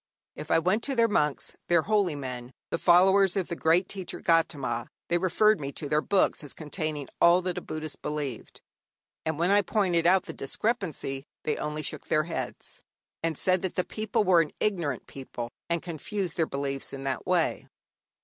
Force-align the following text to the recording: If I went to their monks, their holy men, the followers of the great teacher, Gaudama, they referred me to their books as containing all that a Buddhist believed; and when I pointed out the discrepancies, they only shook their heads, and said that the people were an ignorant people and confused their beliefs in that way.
If 0.35 0.49
I 0.49 0.57
went 0.57 0.81
to 0.85 0.95
their 0.95 1.07
monks, 1.07 1.55
their 1.67 1.83
holy 1.83 2.15
men, 2.15 2.53
the 2.71 2.79
followers 2.79 3.37
of 3.37 3.49
the 3.49 3.55
great 3.55 3.87
teacher, 3.87 4.19
Gaudama, 4.19 4.87
they 5.09 5.19
referred 5.19 5.59
me 5.59 5.71
to 5.73 5.87
their 5.87 6.01
books 6.01 6.43
as 6.43 6.55
containing 6.55 7.07
all 7.21 7.43
that 7.43 7.59
a 7.59 7.61
Buddhist 7.61 8.01
believed; 8.01 8.61
and 9.27 9.37
when 9.37 9.51
I 9.51 9.61
pointed 9.61 10.07
out 10.07 10.23
the 10.23 10.33
discrepancies, 10.33 11.25
they 11.43 11.55
only 11.57 11.83
shook 11.83 12.07
their 12.07 12.23
heads, 12.23 12.81
and 13.21 13.37
said 13.37 13.61
that 13.61 13.75
the 13.75 13.83
people 13.85 14.23
were 14.23 14.41
an 14.41 14.53
ignorant 14.59 15.05
people 15.05 15.51
and 15.69 15.83
confused 15.83 16.35
their 16.35 16.47
beliefs 16.47 16.93
in 16.93 17.03
that 17.03 17.27
way. 17.27 17.67